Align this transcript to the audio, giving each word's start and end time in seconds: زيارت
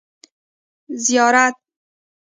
زيارت 1.05 1.55